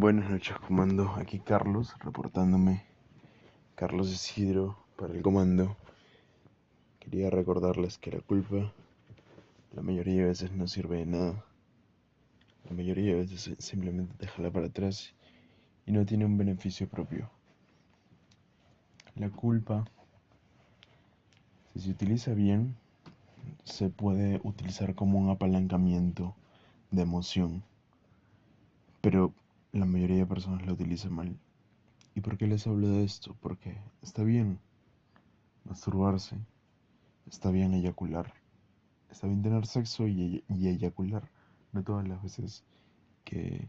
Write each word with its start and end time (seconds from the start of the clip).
Buenas 0.00 0.30
noches, 0.30 0.56
comando. 0.60 1.10
Aquí 1.16 1.40
Carlos, 1.40 1.92
reportándome. 1.98 2.84
Carlos 3.74 4.08
Isidro 4.12 4.78
para 4.96 5.12
el 5.12 5.22
comando. 5.22 5.76
Quería 7.00 7.30
recordarles 7.30 7.98
que 7.98 8.12
la 8.12 8.20
culpa 8.20 8.72
la 9.72 9.82
mayoría 9.82 10.22
de 10.22 10.28
veces 10.28 10.52
no 10.52 10.68
sirve 10.68 10.98
de 10.98 11.06
nada. 11.06 11.44
La 12.70 12.76
mayoría 12.76 13.06
de 13.06 13.22
veces 13.22 13.56
simplemente 13.58 14.14
déjala 14.20 14.52
para 14.52 14.66
atrás 14.66 15.14
y 15.84 15.90
no 15.90 16.06
tiene 16.06 16.26
un 16.26 16.38
beneficio 16.38 16.88
propio. 16.88 17.28
La 19.16 19.30
culpa, 19.30 19.84
si 21.72 21.80
se 21.80 21.90
utiliza 21.90 22.34
bien, 22.34 22.76
se 23.64 23.90
puede 23.90 24.40
utilizar 24.44 24.94
como 24.94 25.18
un 25.18 25.30
apalancamiento 25.30 26.36
de 26.92 27.02
emoción. 27.02 27.64
Pero 29.00 29.34
la 29.72 29.86
mayoría 29.86 30.18
de 30.18 30.26
personas 30.26 30.66
lo 30.66 30.72
utilizan 30.72 31.12
mal. 31.12 31.38
¿Y 32.14 32.20
por 32.20 32.36
qué 32.36 32.46
les 32.46 32.66
hablo 32.66 32.88
de 32.88 33.04
esto? 33.04 33.36
Porque 33.40 33.78
está 34.02 34.22
bien 34.24 34.58
masturbarse, 35.64 36.36
está 37.26 37.50
bien 37.50 37.74
eyacular, 37.74 38.32
está 39.10 39.26
bien 39.26 39.42
tener 39.42 39.66
sexo 39.66 40.06
y, 40.08 40.44
y 40.48 40.68
eyacular. 40.68 41.30
No 41.72 41.82
todas 41.84 42.08
las 42.08 42.22
veces 42.22 42.64
que 43.24 43.68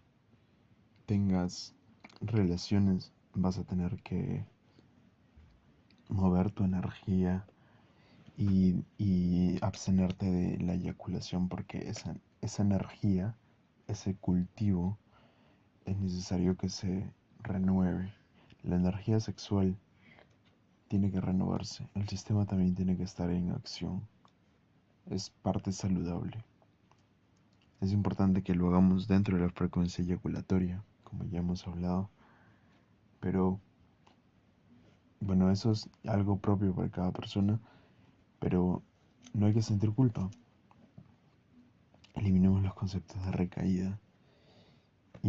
tengas 1.05 1.75
relaciones 2.21 3.11
vas 3.33 3.57
a 3.57 3.63
tener 3.63 4.01
que 4.03 4.45
mover 6.09 6.51
tu 6.51 6.63
energía 6.63 7.45
y, 8.37 8.83
y, 8.97 9.57
abstenerte 9.61 10.25
de 10.25 10.57
la 10.59 10.73
eyaculación 10.73 11.49
porque 11.49 11.89
esa, 11.89 12.15
esa 12.41 12.63
energía, 12.63 13.35
ese 13.87 14.15
cultivo, 14.15 14.97
es 15.89 15.97
necesario 15.97 16.55
que 16.55 16.69
se 16.69 17.11
renueve. 17.39 18.13
La 18.61 18.75
energía 18.75 19.19
sexual 19.19 19.75
tiene 20.87 21.11
que 21.11 21.19
renovarse. 21.19 21.89
El 21.95 22.07
sistema 22.07 22.45
también 22.45 22.75
tiene 22.75 22.95
que 22.95 23.03
estar 23.03 23.29
en 23.31 23.51
acción. 23.51 24.07
Es 25.07 25.31
parte 25.31 25.71
saludable. 25.71 26.43
Es 27.81 27.91
importante 27.91 28.43
que 28.43 28.53
lo 28.53 28.67
hagamos 28.67 29.07
dentro 29.07 29.37
de 29.37 29.43
la 29.43 29.49
frecuencia 29.49 30.03
eyaculatoria, 30.03 30.83
como 31.03 31.23
ya 31.25 31.39
hemos 31.39 31.65
hablado. 31.65 32.09
Pero, 33.19 33.59
bueno, 35.21 35.49
eso 35.49 35.71
es 35.71 35.89
algo 36.05 36.37
propio 36.37 36.75
para 36.75 36.89
cada 36.89 37.11
persona. 37.11 37.59
Pero 38.39 38.83
no 39.33 39.47
hay 39.47 39.53
que 39.53 39.63
sentir 39.63 39.91
culpa. 39.91 40.29
Eliminemos 42.13 42.61
los 42.61 42.75
conceptos 42.75 43.25
de 43.25 43.31
recaída 43.31 43.99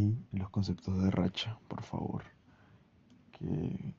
y 0.01 0.17
los 0.33 0.51
conceptos 0.51 1.03
de 1.03 1.11
racha, 1.11 1.59
por 1.69 1.83
favor, 1.83 2.23
que 3.33 3.95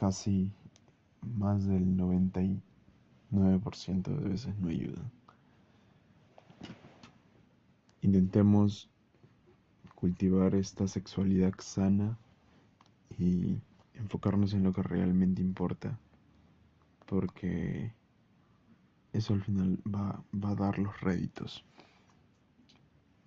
casi 0.00 0.50
más 1.20 1.66
del 1.66 1.96
99% 1.96 2.60
de 4.02 4.28
veces 4.28 4.56
no 4.58 4.68
ayudan. 4.68 5.10
Intentemos 8.00 8.88
cultivar 9.94 10.54
esta 10.54 10.88
sexualidad 10.88 11.52
sana 11.58 12.18
y 13.18 13.60
enfocarnos 13.94 14.54
en 14.54 14.64
lo 14.64 14.72
que 14.72 14.82
realmente 14.82 15.40
importa, 15.40 15.98
porque 17.06 17.92
eso 19.12 19.34
al 19.34 19.42
final 19.42 19.78
va, 19.86 20.24
va 20.34 20.50
a 20.50 20.54
dar 20.56 20.78
los 20.78 21.00
réditos. 21.00 21.64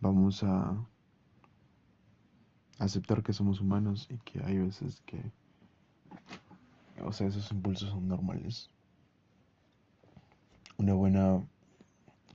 Vamos 0.01 0.43
a 0.43 0.85
aceptar 2.79 3.23
que 3.23 3.33
somos 3.33 3.61
humanos 3.61 4.07
y 4.09 4.17
que 4.17 4.43
hay 4.43 4.57
veces 4.57 5.01
que, 5.05 5.19
o 7.03 7.11
sea, 7.13 7.27
esos 7.27 7.51
impulsos 7.51 7.89
son 7.89 8.07
normales. 8.07 8.69
Una 10.77 10.93
buena 10.93 11.41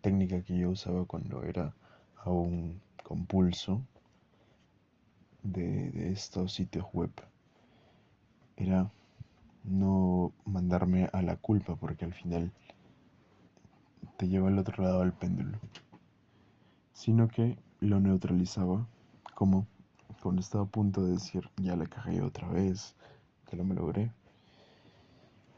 técnica 0.01 0.43
que 0.43 0.57
yo 0.57 0.71
usaba 0.71 1.05
cuando 1.05 1.43
era 1.43 1.75
aún 2.25 2.81
compulso 3.05 3.83
de, 5.43 6.13
estos 6.13 6.53
sitios 6.53 6.87
web 6.93 7.11
era 8.57 8.91
no 9.65 10.33
mandarme 10.45 11.09
a 11.13 11.23
la 11.23 11.37
culpa 11.37 11.77
porque 11.77 12.05
al 12.05 12.15
final 12.15 12.53
te 14.17 14.29
lleva 14.29 14.49
al 14.49 14.59
otro 14.59 14.83
lado 14.83 15.01
del 15.01 15.13
péndulo, 15.13 15.59
sino 16.93 17.29
que 17.29 17.59
lo 17.81 18.01
neutralizaba 18.01 18.87
como 19.35 19.67
cuando 20.23 20.43
estaba 20.43 20.65
a 20.65 20.69
punto 20.69 21.05
de 21.05 21.13
decir, 21.13 21.49
ya 21.57 21.77
la 21.77 21.87
cagué 21.87 22.21
otra 22.21 22.49
vez, 22.49 22.95
que 23.49 23.57
no 23.57 23.65
me 23.65 23.75
logré. 23.75 24.13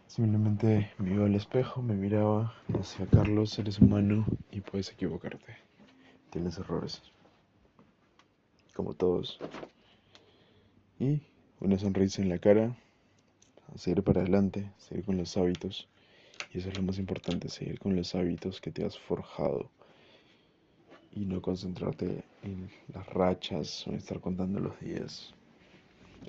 Simplemente 0.07 0.93
me 0.99 1.15
iba 1.15 1.25
al 1.25 1.35
espejo, 1.35 1.83
me 1.83 1.95
miraba, 1.95 2.55
decía, 2.69 3.07
Carlos, 3.07 3.59
eres 3.59 3.81
humano 3.81 4.25
y 4.51 4.61
puedes 4.61 4.91
equivocarte. 4.91 5.57
Tienes 6.31 6.59
errores. 6.59 7.03
Como 8.75 8.95
todos. 8.95 9.39
Y 10.99 11.23
una 11.61 11.79
sonrisa 11.79 12.23
en 12.23 12.29
la 12.29 12.39
cara, 12.39 12.77
seguir 13.75 14.03
para 14.03 14.21
adelante, 14.21 14.71
seguir 14.79 15.05
con 15.05 15.17
los 15.17 15.37
hábitos. 15.37 15.89
Y 16.53 16.59
eso 16.59 16.69
es 16.69 16.77
lo 16.77 16.83
más 16.83 16.99
importante, 16.99 17.49
seguir 17.49 17.79
con 17.79 17.97
los 17.97 18.15
hábitos 18.15 18.61
que 18.61 18.71
te 18.71 18.85
has 18.85 18.99
forjado 18.99 19.71
y 21.15 21.25
no 21.25 21.41
concentrarte 21.41 22.25
en 22.43 22.69
las 22.93 23.07
rachas 23.09 23.87
o 23.87 23.91
en 23.91 23.97
estar 23.97 24.21
contando 24.21 24.61
los 24.61 24.79
días. 24.81 25.35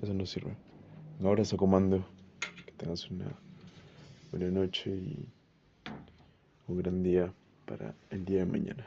Eso 0.02 0.14
no 0.14 0.26
sirve. 0.26 0.56
Un 1.20 1.28
abrazo 1.28 1.58
comando, 1.58 2.06
que 2.66 2.72
tengas 2.74 3.10
una 3.10 3.32
buena 4.32 4.50
noche 4.50 4.90
y 4.90 5.26
un 6.68 6.78
gran 6.78 7.04
día 7.04 7.34
para 7.66 7.96
el 8.10 8.26
día 8.26 8.40
de 8.40 8.46
mañana. 8.46 8.86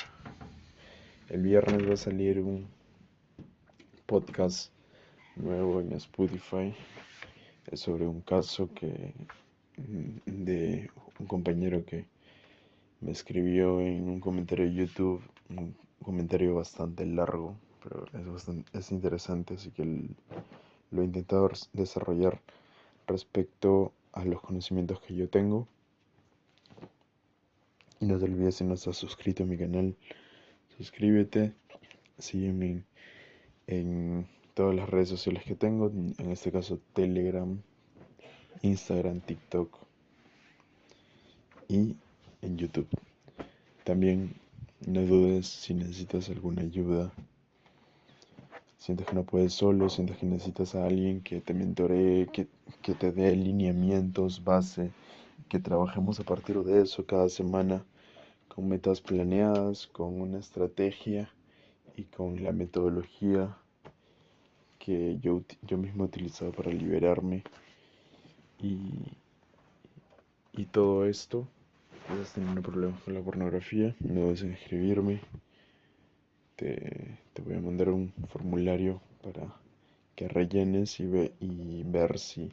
El 1.28 1.42
viernes 1.42 1.88
va 1.88 1.94
a 1.94 1.96
salir 1.96 2.40
un 2.40 2.66
podcast 4.06 4.72
nuevo 5.36 5.80
en 5.80 5.92
Spotify 5.92 6.74
es 7.70 7.80
sobre 7.80 8.06
un 8.06 8.20
caso 8.20 8.70
que 8.74 9.12
de 9.76 10.90
un 11.18 11.26
compañero 11.26 11.84
que 11.84 12.06
me 13.00 13.12
escribió 13.12 13.80
en 13.80 14.08
un 14.08 14.20
comentario 14.20 14.66
de 14.66 14.74
YouTube 14.74 15.22
comentario 16.02 16.54
bastante 16.54 17.04
largo, 17.06 17.56
pero 17.82 18.06
es, 18.12 18.26
bastante, 18.26 18.78
es 18.78 18.92
interesante, 18.92 19.54
así 19.54 19.70
que 19.70 19.84
lo 20.90 21.02
he 21.02 21.04
intentado 21.04 21.50
desarrollar 21.72 22.40
respecto 23.06 23.92
a 24.12 24.24
los 24.24 24.40
conocimientos 24.40 25.00
que 25.00 25.14
yo 25.14 25.28
tengo. 25.28 25.66
Y 28.00 28.06
no 28.06 28.18
te 28.18 28.24
olvides 28.24 28.56
si 28.56 28.64
no 28.64 28.74
estás 28.74 28.96
suscrito 28.96 29.42
a 29.42 29.46
mi 29.46 29.56
canal, 29.56 29.96
suscríbete, 30.76 31.54
sígueme 32.18 32.84
en 33.66 34.26
todas 34.54 34.74
las 34.74 34.88
redes 34.88 35.08
sociales 35.08 35.44
que 35.44 35.54
tengo, 35.54 35.88
en 35.88 36.30
este 36.30 36.52
caso 36.52 36.78
Telegram, 36.92 37.60
Instagram, 38.62 39.20
TikTok 39.20 39.76
y 41.68 41.96
en 42.46 42.56
YouTube. 42.56 42.88
También 43.84 44.34
no 44.86 45.02
dudes 45.02 45.46
si 45.46 45.74
necesitas 45.74 46.28
alguna 46.28 46.62
ayuda. 46.62 47.12
Sientes 48.78 49.06
que 49.06 49.14
no 49.14 49.24
puedes 49.24 49.52
solo, 49.52 49.88
sientes 49.88 50.16
que 50.16 50.26
necesitas 50.26 50.74
a 50.74 50.86
alguien 50.86 51.20
que 51.22 51.40
te 51.40 51.54
mentoree, 51.54 52.28
que, 52.32 52.46
que 52.82 52.94
te 52.94 53.10
dé 53.10 53.34
lineamientos, 53.34 54.44
base, 54.44 54.92
que 55.48 55.58
trabajemos 55.58 56.20
a 56.20 56.24
partir 56.24 56.62
de 56.62 56.82
eso 56.82 57.04
cada 57.04 57.28
semana 57.28 57.84
con 58.48 58.68
metas 58.68 59.00
planeadas, 59.00 59.86
con 59.88 60.20
una 60.20 60.38
estrategia 60.38 61.28
y 61.96 62.04
con 62.04 62.42
la 62.42 62.52
metodología 62.52 63.56
que 64.78 65.18
yo, 65.20 65.42
yo 65.62 65.78
mismo 65.78 66.04
he 66.04 66.06
utilizado 66.06 66.52
para 66.52 66.70
liberarme. 66.70 67.42
Y, 68.62 68.78
y 70.52 70.64
todo 70.66 71.06
esto 71.06 71.48
estás 72.12 72.32
teniendo 72.34 72.62
problemas 72.62 73.00
con 73.02 73.14
la 73.14 73.20
pornografía, 73.20 73.94
no 74.00 74.14
debes 74.14 74.42
escribirme. 74.42 75.20
Te, 76.54 77.18
te, 77.32 77.42
voy 77.42 77.54
a 77.54 77.60
mandar 77.60 77.90
un 77.90 78.12
formulario 78.28 79.00
para 79.22 79.54
que 80.14 80.28
rellenes 80.28 81.00
y, 81.00 81.06
ve, 81.06 81.32
y 81.40 81.82
ver 81.82 82.18
si, 82.18 82.52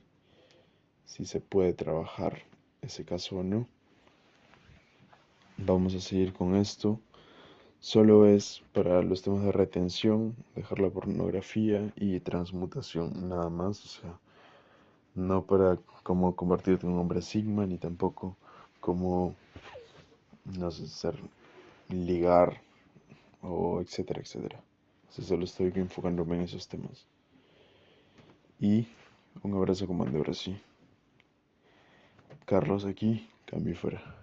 si 1.05 1.25
se 1.25 1.39
puede 1.39 1.73
trabajar 1.73 2.41
ese 2.81 3.05
caso 3.05 3.37
o 3.37 3.43
no. 3.43 3.67
Vamos 5.57 5.93
a 5.95 6.01
seguir 6.01 6.33
con 6.33 6.55
esto. 6.55 6.99
Solo 7.79 8.25
es 8.25 8.63
para 8.73 9.01
los 9.03 9.21
temas 9.21 9.43
de 9.43 9.51
retención, 9.51 10.35
dejar 10.55 10.79
la 10.79 10.89
pornografía 10.89 11.93
y 11.95 12.19
transmutación, 12.21 13.29
nada 13.29 13.49
más. 13.49 13.85
O 13.85 13.87
sea, 14.01 14.19
no 15.15 15.45
para 15.45 15.77
cómo 16.01 16.35
convertirte 16.35 16.87
en 16.87 16.93
un 16.93 16.99
hombre 16.99 17.21
sigma, 17.21 17.65
ni 17.65 17.77
tampoco 17.77 18.37
como, 18.83 19.33
no 20.43 20.69
sé, 20.69 20.87
ser 20.87 21.15
ligar 21.87 22.61
o 23.41 23.79
etcétera, 23.79 24.19
etcétera. 24.19 24.59
solo 25.09 25.45
estoy 25.45 25.71
enfocándome 25.75 26.35
en 26.35 26.41
esos 26.41 26.67
temas. 26.67 27.05
Y 28.59 28.85
un 29.41 29.53
abrazo 29.55 29.87
comando 29.87 30.17
ahora 30.17 30.33
sí. 30.33 30.61
Carlos 32.45 32.83
aquí, 32.83 33.29
cambio 33.45 33.73
fuera. 33.73 34.22